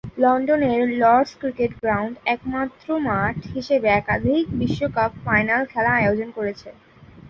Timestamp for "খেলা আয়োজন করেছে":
5.71-6.69